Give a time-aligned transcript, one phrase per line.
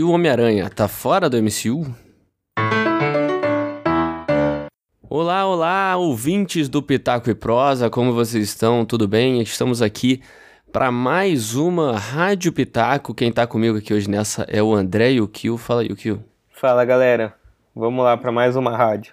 [0.00, 1.94] E o Homem-Aranha tá fora do MCU?
[5.10, 8.86] Olá, olá, ouvintes do Pitaco e Prosa, como vocês estão?
[8.86, 9.42] Tudo bem?
[9.42, 10.22] Estamos aqui
[10.72, 13.12] para mais uma Rádio Pitaco.
[13.12, 15.58] Quem tá comigo aqui hoje nessa é o André e o Kill.
[15.58, 16.24] Fala aí, o Kill.
[16.48, 17.34] Fala, galera.
[17.76, 19.12] Vamos lá para mais uma rádio.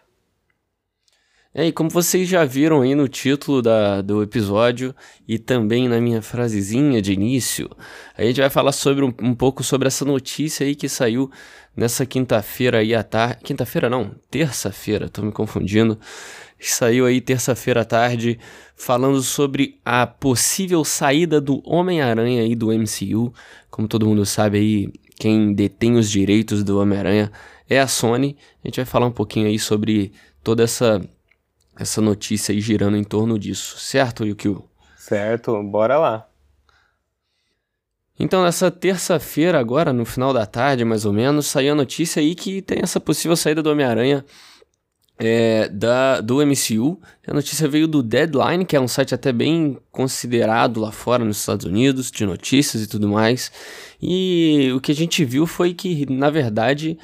[1.59, 4.93] É, e como vocês já viram aí no título da, do episódio
[5.27, 7.67] e também na minha frasezinha de início,
[8.15, 11.31] a gente vai falar sobre um, um pouco sobre essa notícia aí que saiu
[11.75, 13.39] nessa quinta-feira aí à tarde.
[13.43, 15.97] Quinta-feira não, terça-feira, tô me confundindo.
[16.59, 18.37] Saiu aí terça-feira à tarde
[18.75, 23.33] falando sobre a possível saída do Homem-Aranha aí do MCU.
[23.71, 27.32] Como todo mundo sabe aí, quem detém os direitos do Homem-Aranha
[27.68, 28.37] é a Sony.
[28.63, 30.11] A gente vai falar um pouquinho aí sobre
[30.43, 31.01] toda essa
[31.79, 34.63] essa notícia aí girando em torno disso, certo, Yukio?
[34.97, 36.27] Certo, bora lá.
[38.19, 42.33] Então, nessa terça-feira, agora, no final da tarde, mais ou menos, saiu a notícia aí
[42.33, 44.25] que tem essa possível saída do Homem-Aranha
[45.19, 46.99] é, da, do MCU.
[47.27, 51.37] A notícia veio do Deadline, que é um site até bem considerado lá fora nos
[51.37, 53.52] Estados Unidos, de notícias e tudo mais.
[54.02, 56.97] E o que a gente viu foi que, na verdade,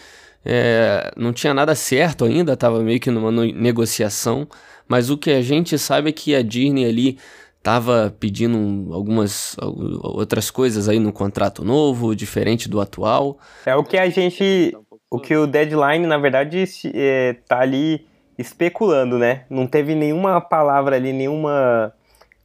[0.46, 4.48] é, não tinha nada certo ainda, estava meio que numa negociação,
[4.88, 7.18] mas o que a gente sabe é que a Disney ali
[7.58, 9.56] estava pedindo algumas
[10.04, 13.38] outras coisas aí no contrato novo, diferente do atual.
[13.66, 14.76] É o que a gente,
[15.10, 18.06] o que o deadline na verdade é, tá ali
[18.38, 19.46] especulando, né?
[19.50, 21.94] Não teve nenhuma palavra ali, nenhuma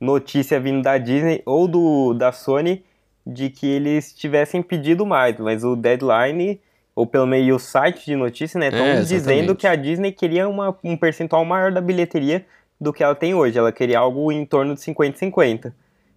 [0.01, 2.85] notícia vindo da Disney ou do da Sony
[3.27, 6.61] de que eles tivessem pedido mais, mas o deadline
[6.99, 10.49] ou pelo meio o site de notícia, né, estão é, dizendo que a Disney queria
[10.49, 12.45] uma, um percentual maior da bilheteria
[12.81, 13.57] do que ela tem hoje.
[13.57, 15.73] Ela queria algo em torno de 50-50.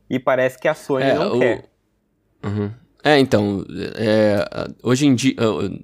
[0.09, 1.39] E parece que a Sony é, não o...
[1.39, 1.65] quer.
[2.43, 2.71] Uhum.
[3.03, 3.63] É, então,
[3.95, 4.43] é,
[4.81, 5.35] hoje em dia,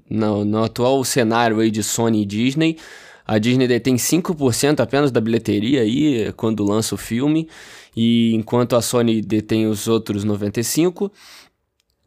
[0.09, 2.77] no, no, atual cenário aí de Sony e Disney,
[3.23, 7.47] a Disney detém 5% apenas da bilheteria aí quando lança o filme,
[7.95, 11.11] e enquanto a Sony detém os outros 95%,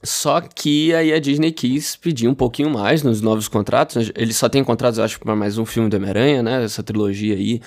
[0.03, 4.11] só que aí a Disney quis pedir um pouquinho mais nos novos contratos.
[4.15, 6.65] Ele só tem contratos, acho, para mais um filme do Homem-Aranha, né?
[6.65, 7.61] Essa trilogia aí.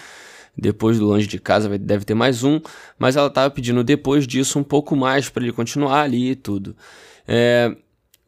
[0.56, 2.60] Depois do Longe de Casa deve ter mais um.
[2.98, 6.76] Mas ela tava pedindo depois disso um pouco mais para ele continuar ali e tudo.
[7.28, 7.76] É,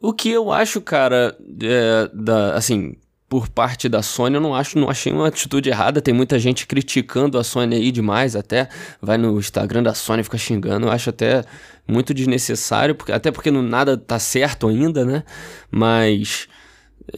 [0.00, 2.96] o que eu acho, cara, é, da, assim,
[3.28, 6.00] por parte da Sony, eu não acho, não achei uma atitude errada.
[6.00, 8.68] Tem muita gente criticando a Sony aí demais, até
[9.00, 10.86] vai no Instagram da Sony fica xingando.
[10.86, 11.44] Eu acho até
[11.86, 15.24] muito desnecessário, porque, até porque não, nada tá certo ainda, né?
[15.70, 16.48] Mas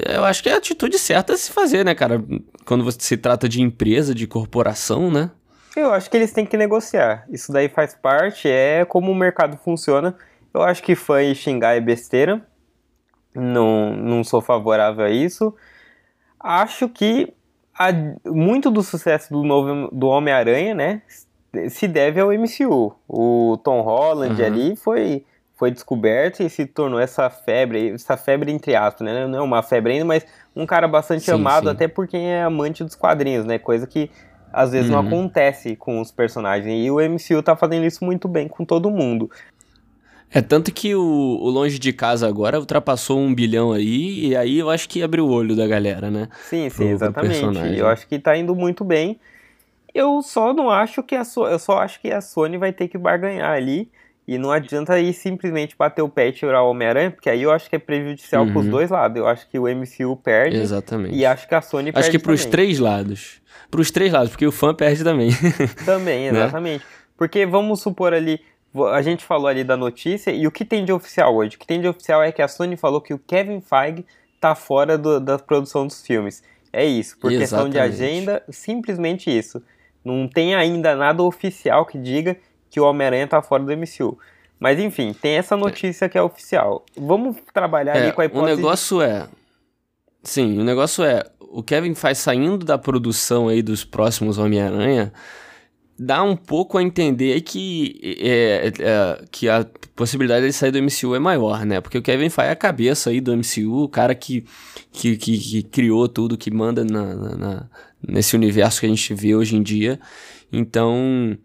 [0.06, 2.22] eu acho que é a atitude certa a se fazer, né, cara?
[2.64, 5.30] Quando você se trata de empresa, de corporação, né?
[5.76, 7.24] Eu acho que eles têm que negociar.
[7.30, 10.16] Isso daí faz parte, é como o mercado funciona.
[10.52, 12.44] Eu acho que fã e xingar é besteira.
[13.34, 15.54] Não, não sou favorável a isso
[16.40, 17.32] acho que
[17.74, 17.88] a,
[18.26, 21.02] muito do sucesso do novo do Homem-Aranha, né,
[21.68, 22.94] se deve ao MCU.
[23.08, 24.46] O Tom Holland uhum.
[24.46, 25.24] ali foi
[25.56, 29.26] foi descoberto e se tornou essa febre, essa febre entre aspas, né?
[29.26, 30.24] Não é uma febre ainda, mas
[30.54, 31.70] um cara bastante sim, amado sim.
[31.70, 33.58] até por quem é amante dos quadrinhos, né?
[33.58, 34.08] Coisa que
[34.52, 35.02] às vezes uhum.
[35.02, 36.86] não acontece com os personagens.
[36.86, 39.28] E o MCU tá fazendo isso muito bem com todo mundo.
[40.30, 44.58] É tanto que o, o, Longe de Casa agora ultrapassou um bilhão aí, e aí
[44.58, 46.28] eu acho que abriu o olho da galera, né?
[46.42, 47.40] Sim, sim, pro, exatamente.
[47.40, 49.18] Pro eu acho que tá indo muito bem.
[49.94, 52.88] Eu só não acho que a so eu só acho que a Sony vai ter
[52.88, 53.90] que barganhar ali.
[54.26, 57.50] E não adianta aí simplesmente bater o pé e tirar o Homem-Aranha, porque aí eu
[57.50, 58.52] acho que é prejudicial uhum.
[58.52, 59.16] pros dois lados.
[59.16, 60.58] Eu acho que o MCU perde.
[60.58, 61.16] Exatamente.
[61.16, 62.00] E acho que a Sony perde.
[62.00, 62.50] Acho que pros também.
[62.50, 63.40] três lados.
[63.70, 65.30] Pros três lados, porque o fã perde também.
[65.86, 66.40] Também, né?
[66.40, 66.84] exatamente.
[66.84, 66.90] né?
[67.16, 68.40] Porque vamos supor ali,
[68.92, 71.56] a gente falou ali da notícia e o que tem de oficial hoje?
[71.56, 74.04] O que tem de oficial é que a Sony falou que o Kevin Feige
[74.38, 76.42] tá fora do, da produção dos filmes.
[76.72, 77.40] É isso, por Exatamente.
[77.40, 79.62] questão de agenda, simplesmente isso.
[80.04, 82.36] Não tem ainda nada oficial que diga
[82.70, 84.18] que o Homem-Aranha tá fora do MCU.
[84.58, 86.84] Mas enfim, tem essa notícia que é oficial.
[86.96, 88.52] Vamos trabalhar é, ali com a hipótese.
[88.52, 89.04] O negócio de...
[89.04, 89.26] é.
[90.22, 91.24] Sim, o negócio é.
[91.40, 95.12] O Kevin faz saindo da produção aí dos próximos Homem-Aranha
[95.98, 99.66] dá um pouco a entender que, é, é, que a
[99.96, 101.80] possibilidade de sair do MCU é maior, né?
[101.80, 104.44] Porque o Kevin Feige é a cabeça aí do MCU, o cara que,
[104.92, 107.70] que, que, que criou tudo, que manda na, na,
[108.06, 109.98] nesse universo que a gente vê hoje em dia.
[110.52, 111.36] Então,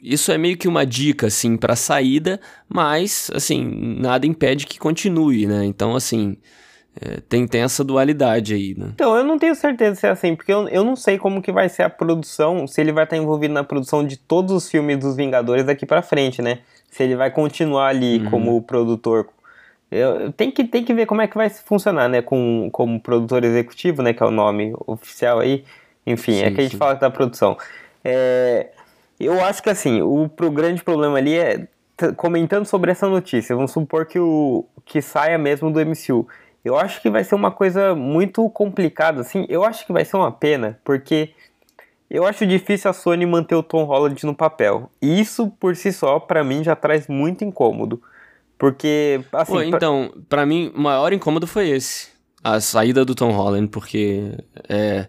[0.00, 5.46] isso é meio que uma dica, assim, para saída, mas, assim, nada impede que continue,
[5.46, 5.64] né?
[5.64, 6.36] Então, assim,
[6.98, 8.88] é, tem, tem essa dualidade aí, né?
[8.94, 11.52] Então, eu não tenho certeza se é assim, porque eu, eu não sei como que
[11.52, 14.98] vai ser a produção, se ele vai estar envolvido na produção de todos os filmes
[14.98, 16.60] dos Vingadores daqui para frente, né?
[16.90, 18.30] Se ele vai continuar ali uhum.
[18.30, 19.28] como produtor
[19.90, 22.22] Eu, tem, que, tem que ver como é que vai funcionar, né?
[22.22, 24.14] Com, como produtor executivo, né?
[24.14, 25.64] Que é o nome oficial aí.
[26.06, 26.78] Enfim, sim, é que a gente sim.
[26.78, 27.58] fala da produção.
[28.02, 28.68] É,
[29.20, 31.66] eu acho que assim, o pro grande problema ali é
[32.16, 36.28] comentando sobre essa notícia, vamos supor que o que saia mesmo do MCU.
[36.66, 39.46] Eu acho que vai ser uma coisa muito complicada, assim.
[39.48, 41.30] Eu acho que vai ser uma pena, porque
[42.10, 44.90] eu acho difícil a Sony manter o Tom Holland no papel.
[45.00, 48.02] E isso por si só, para mim, já traz muito incômodo.
[48.58, 49.52] Porque, assim.
[49.52, 52.08] Pô, então, para mim, o maior incômodo foi esse.
[52.42, 54.32] A saída do Tom Holland, porque.
[54.68, 55.06] É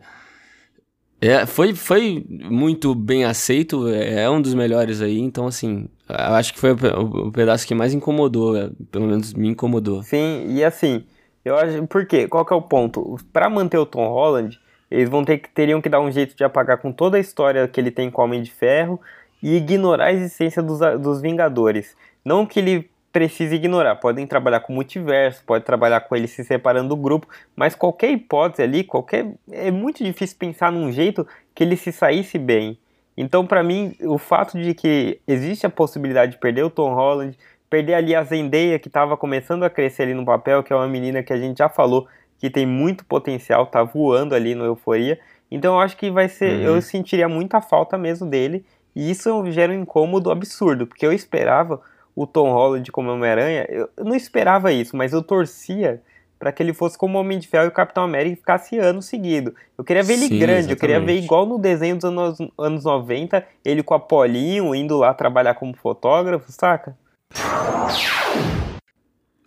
[1.19, 6.35] é, foi, foi muito bem aceito, é, é um dos melhores aí, então assim, eu
[6.35, 8.53] acho que foi o, o pedaço que mais incomodou,
[8.91, 10.03] pelo menos me incomodou.
[10.03, 11.03] Sim, e assim,
[11.47, 12.27] eu acho, por quê?
[12.27, 13.17] Qual que é o ponto?
[13.31, 14.59] Para manter o Tom Holland,
[14.89, 17.67] eles vão ter que teriam que dar um jeito de apagar com toda a história
[17.67, 18.99] que ele tem com o Homem de Ferro
[19.41, 21.95] e ignorar a existência dos, dos Vingadores.
[22.23, 23.95] Não que ele precisa ignorar.
[23.95, 28.61] Podem trabalhar com multiverso, pode trabalhar com ele se separando do grupo, mas qualquer hipótese
[28.61, 32.77] ali, qualquer é muito difícil pensar num jeito que ele se saísse bem.
[33.17, 37.35] Então, para mim, o fato de que existe a possibilidade de perder o Tom Holland,
[37.69, 40.87] perder ali a Zendaya que estava começando a crescer ali no papel, que é uma
[40.87, 45.19] menina que a gente já falou que tem muito potencial, tá voando ali no Euforia.
[45.49, 46.75] Então, eu acho que vai ser, uhum.
[46.75, 48.65] eu sentiria muita falta mesmo dele,
[48.95, 51.81] e isso gera um incômodo absurdo, porque eu esperava
[52.15, 56.01] o Tom Holland como Homem-Aranha, eu não esperava isso, mas eu torcia
[56.39, 59.01] para que ele fosse como Homem de Ferro e o Capitão América e ficasse ano
[59.01, 59.55] seguido.
[59.77, 60.71] Eu queria ver ele Sim, grande, exatamente.
[60.71, 64.97] eu queria ver igual no desenho dos anos, anos 90, ele com a Polinho indo
[64.97, 66.95] lá trabalhar como fotógrafo, saca?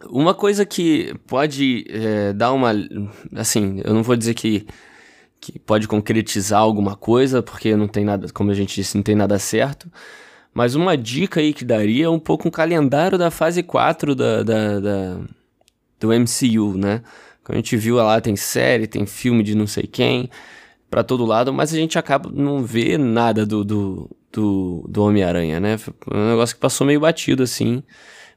[0.09, 2.73] Uma coisa que pode é, dar uma.
[3.37, 4.67] Assim, eu não vou dizer que,
[5.41, 9.15] que pode concretizar alguma coisa, porque não tem nada, como a gente disse, não tem
[9.15, 9.91] nada certo.
[10.53, 14.43] Mas uma dica aí que daria é um pouco um calendário da fase 4 da,
[14.43, 15.21] da, da
[16.01, 17.03] do MCU, né?
[17.45, 20.31] Como a gente viu lá, tem série, tem filme de não sei quem,
[20.91, 25.61] para todo lado, mas a gente acaba não vê nada do, do, do, do Homem-Aranha,
[25.61, 25.77] né?
[26.11, 27.83] Um negócio que passou meio batido, assim.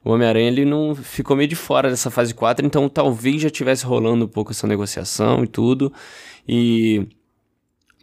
[0.06, 3.86] O Homem-Aranha, ele não ficou meio de fora dessa fase 4, então talvez já tivesse
[3.86, 5.92] rolando um pouco essa negociação e tudo.
[6.48, 7.08] E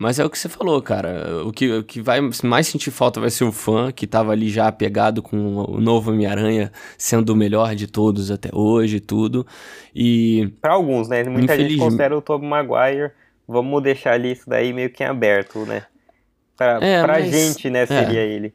[0.00, 1.44] mas é o que você falou, cara.
[1.44, 4.48] O que, o que vai mais sentir falta vai ser o fã que tava ali
[4.48, 9.46] já apegado com o novo Homem-Aranha sendo o melhor de todos até hoje e tudo.
[9.94, 10.54] E.
[10.58, 11.22] Pra alguns, né?
[11.24, 13.12] Muita gente considera o Tobey Maguire.
[13.50, 15.84] Vamos deixar ali isso daí meio que em aberto, né?
[16.56, 18.28] Pra, é, pra mas, gente, né, seria é.
[18.28, 18.54] ele.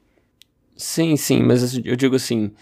[0.78, 2.54] Sim, sim, mas eu digo assim.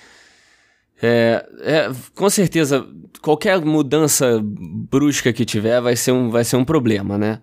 [0.99, 2.87] É, é, com certeza,
[3.21, 7.39] qualquer mudança brusca que tiver vai ser um, vai ser um problema, né?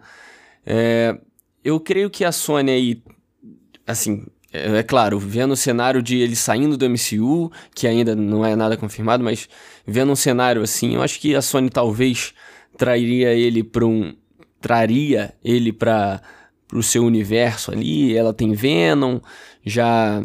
[0.67, 1.17] É,
[1.63, 3.03] eu creio que a Sony aí,
[3.87, 8.45] assim, é, é, claro, vendo o cenário de ele saindo do MCU, que ainda não
[8.45, 9.49] é nada confirmado, mas
[9.87, 12.35] vendo um cenário assim, eu acho que a Sony talvez
[12.77, 14.15] traria ele para um
[14.61, 16.21] traria ele para
[16.73, 18.17] o seu universo ali.
[18.17, 19.21] Ela tem Venom,
[19.65, 20.23] já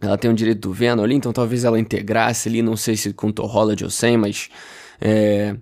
[0.00, 3.12] ela tem o direito do Venom ali, então talvez ela integrasse ali, não sei se
[3.12, 4.48] com Tom Holland ou sem, mas
[5.00, 5.54] é,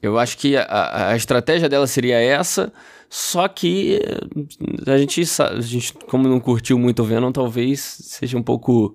[0.00, 2.72] eu acho que a, a estratégia dela seria essa.
[3.08, 8.36] Só que eh, a gente, a gente, como não curtiu muito o Venom, talvez seja
[8.36, 8.94] um pouco.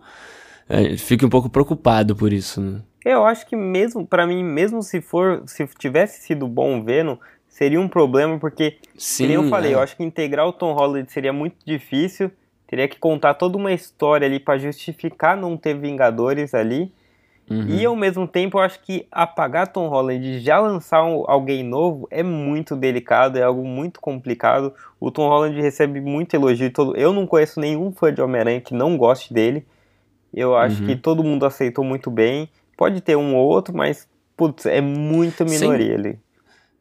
[0.68, 2.82] É, fique um pouco preocupado por isso, né?
[3.04, 7.18] Eu acho que mesmo, para mim, mesmo se for, se tivesse sido bom o Venom,
[7.60, 9.76] seria um problema, porque, Sim, como eu falei, é.
[9.76, 12.32] eu acho que integrar o Tom Holland seria muito difícil,
[12.66, 16.90] teria que contar toda uma história ali para justificar não ter Vingadores ali,
[17.50, 17.66] Uhum.
[17.68, 21.64] E ao mesmo tempo eu acho que apagar Tom Holland e já lançar um, alguém
[21.64, 24.72] novo é muito delicado, é algo muito complicado.
[25.00, 26.72] O Tom Holland recebe muito elogio.
[26.72, 26.96] Todo...
[26.96, 29.66] Eu não conheço nenhum fã de Homem-Aranha que não goste dele.
[30.32, 30.88] Eu acho uhum.
[30.90, 32.48] que todo mundo aceitou muito bem.
[32.78, 36.20] Pode ter um ou outro, mas putz, é muita minoria sem, ali.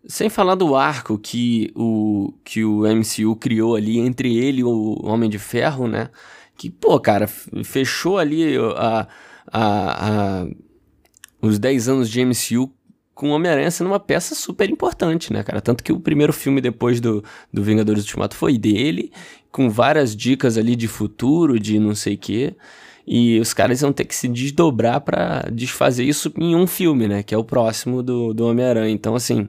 [0.08, 4.98] Sem falar do arco que o, que o MCU criou ali entre ele e o
[5.04, 6.08] Homem de Ferro, né?
[6.56, 9.06] Que, pô, cara, fechou ali a
[9.52, 10.46] a, a,
[11.40, 12.72] os 10 anos de MCU
[13.14, 15.60] com Homem-Aranha sendo uma peça super importante, né, cara?
[15.60, 19.10] Tanto que o primeiro filme depois do, do Vingadores Ultimato foi dele,
[19.50, 22.54] com várias dicas ali de futuro, de não sei o quê.
[23.04, 27.22] E os caras vão ter que se desdobrar para desfazer isso em um filme, né?
[27.22, 28.92] Que é o próximo do, do Homem-Aranha.
[28.92, 29.48] Então, assim,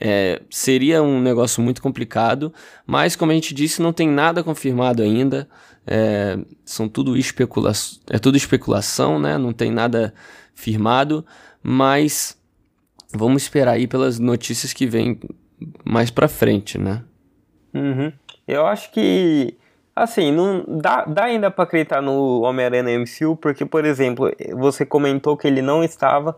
[0.00, 2.52] é, seria um negócio muito complicado,
[2.86, 5.48] mas como a gente disse, não tem nada confirmado ainda.
[5.86, 7.72] É, são tudo especula
[8.10, 9.38] é tudo especulação, né?
[9.38, 10.12] Não tem nada
[10.54, 11.24] firmado,
[11.62, 12.38] mas
[13.12, 15.18] vamos esperar aí pelas notícias que vêm
[15.84, 17.02] mais para frente, né?
[17.74, 18.12] Uhum.
[18.46, 19.56] Eu acho que
[19.96, 25.36] assim, não dá, dá ainda para acreditar no Homem-Aranha MCU, porque por exemplo, você comentou
[25.36, 26.36] que ele não estava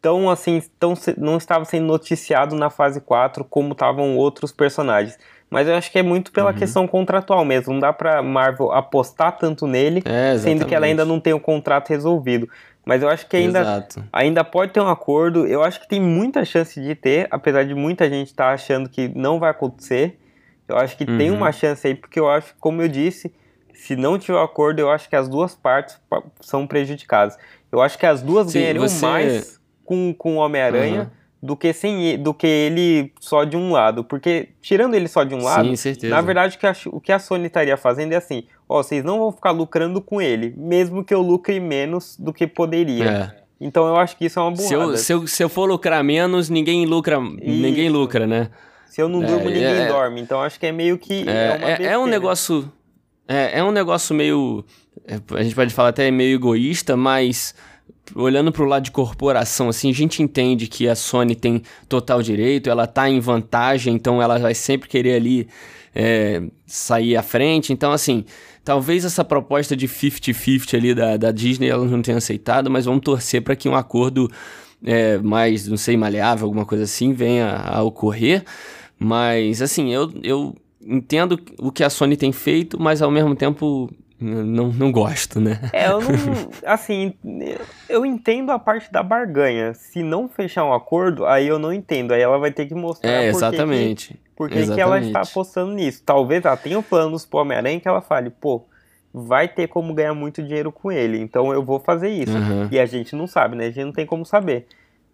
[0.00, 5.18] tão assim, tão, não estava sendo noticiado na fase 4 como estavam outros personagens.
[5.50, 6.56] Mas eu acho que é muito pela uhum.
[6.56, 7.72] questão contratual mesmo.
[7.72, 11.40] Não dá pra Marvel apostar tanto nele, é, sendo que ela ainda não tem o
[11.40, 12.48] contrato resolvido.
[12.84, 15.46] Mas eu acho que ainda, ainda pode ter um acordo.
[15.46, 18.88] Eu acho que tem muita chance de ter, apesar de muita gente estar tá achando
[18.88, 20.18] que não vai acontecer.
[20.68, 21.18] Eu acho que uhum.
[21.18, 23.32] tem uma chance aí, porque eu acho, como eu disse,
[23.74, 26.00] se não tiver um acordo, eu acho que as duas partes
[26.40, 27.36] são prejudicadas.
[27.72, 29.04] Eu acho que as duas Sim, ganhariam você...
[29.04, 29.59] mais
[30.16, 31.00] com, o Homem-Aranha.
[31.02, 35.24] Uhum do que sem do que ele só de um lado, porque tirando ele só
[35.24, 38.12] de um lado, Sim, na verdade o que, a, o que a Sony estaria fazendo
[38.12, 42.14] é assim, ó, vocês não vão ficar lucrando com ele, mesmo que eu lucre menos
[42.18, 43.04] do que poderia.
[43.04, 43.40] É.
[43.58, 44.68] Então eu acho que isso é uma burrada.
[44.68, 47.62] Se eu, se eu, se eu for lucrar menos, ninguém lucra, isso.
[47.62, 48.50] ninguém lucra, né?
[48.86, 50.20] Se eu não durmo, é, ninguém é, dorme.
[50.20, 52.70] Então acho que é meio que é, é, é um negócio
[53.26, 54.64] é, é um negócio meio
[55.34, 57.54] a gente pode falar até meio egoísta, mas
[58.14, 62.22] olhando para o lado de corporação, assim, a gente entende que a Sony tem total
[62.22, 65.48] direito, ela tá em vantagem, então ela vai sempre querer ali
[65.94, 67.72] é, sair à frente.
[67.72, 68.24] Então, assim,
[68.64, 73.02] talvez essa proposta de 50-50 ali da, da Disney ela não tenha aceitado, mas vamos
[73.02, 74.30] torcer para que um acordo
[74.84, 78.44] é, mais, não sei, maleável, alguma coisa assim, venha a ocorrer.
[78.98, 83.90] Mas, assim, eu, eu entendo o que a Sony tem feito, mas ao mesmo tempo
[84.20, 85.60] não, não gosto, né?
[85.72, 86.50] É, eu não.
[86.66, 87.14] Assim,
[87.90, 89.74] eu entendo a parte da barganha.
[89.74, 92.12] Se não fechar um acordo, aí eu não entendo.
[92.12, 93.10] Aí ela vai ter que mostrar.
[93.10, 94.18] É, exatamente.
[94.36, 96.02] Por que ela está apostando nisso.
[96.04, 98.64] Talvez ela tenha planos pro Homem-Aranha que ela fale, pô,
[99.12, 101.18] vai ter como ganhar muito dinheiro com ele.
[101.18, 102.36] Então eu vou fazer isso.
[102.36, 102.68] Uhum.
[102.70, 103.66] E a gente não sabe, né?
[103.66, 104.66] A gente não tem como saber.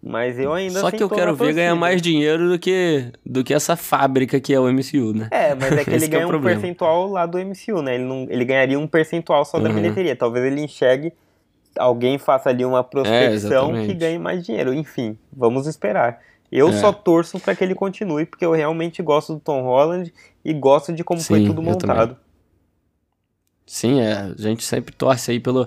[0.02, 3.42] Mas eu ainda Só assim que eu quero ver ganhar mais dinheiro do que, do
[3.42, 5.28] que essa fábrica que é o MCU, né?
[5.32, 7.96] É, mas é que ele ganha é um percentual lá do MCU, né?
[7.96, 9.74] Ele, não, ele ganharia um percentual só da uhum.
[9.74, 10.14] bilheteria.
[10.14, 11.12] Talvez ele enxergue,
[11.78, 14.72] alguém faça ali uma prospecção é, que ganhe mais dinheiro.
[14.72, 16.20] Enfim, vamos esperar.
[16.50, 16.72] Eu é.
[16.72, 20.12] só torço para que ele continue, porque eu realmente gosto do Tom Holland
[20.44, 22.16] e gosto de como Sim, foi tudo montado.
[23.66, 25.66] Sim, é, a gente sempre torce aí pelo.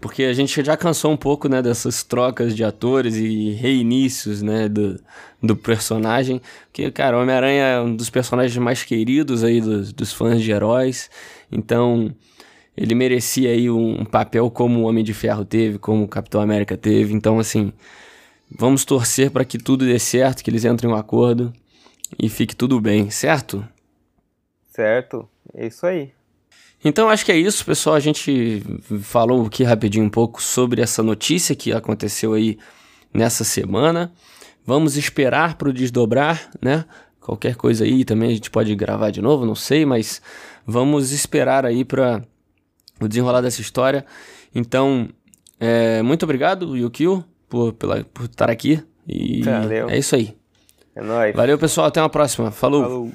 [0.00, 4.68] Porque a gente já cansou um pouco, né, dessas trocas de atores e reinícios, né,
[4.68, 5.00] do,
[5.42, 6.42] do personagem.
[6.66, 10.52] Porque, cara, o Homem-Aranha é um dos personagens mais queridos aí dos, dos fãs de
[10.52, 11.10] heróis.
[11.50, 12.14] Então,
[12.80, 16.76] ele merecia aí um, papel como o Homem de Ferro teve, como o Capitão América
[16.76, 17.12] teve.
[17.12, 17.72] Então, assim,
[18.48, 21.52] vamos torcer para que tudo dê certo, que eles entrem em um acordo
[22.16, 23.66] e fique tudo bem, certo?
[24.68, 26.12] Certo, é isso aí.
[26.84, 27.96] Então acho que é isso, pessoal.
[27.96, 28.62] A gente
[29.02, 32.56] falou aqui rapidinho um pouco sobre essa notícia que aconteceu aí
[33.12, 34.12] nessa semana.
[34.64, 36.84] Vamos esperar para o desdobrar, né?
[37.20, 40.22] Qualquer coisa aí também a gente pode gravar de novo, não sei, mas
[40.64, 42.22] vamos esperar aí para
[43.00, 44.04] o desenrolar dessa história.
[44.54, 45.08] Então,
[45.58, 48.82] é, muito obrigado, Yukio, por, pela, por estar aqui.
[49.06, 49.88] E Valeu.
[49.88, 50.36] é isso aí.
[50.94, 51.34] É nóis.
[51.34, 51.86] Valeu, pessoal.
[51.86, 52.50] Até uma próxima.
[52.50, 52.82] Falou.
[52.82, 53.12] Falou.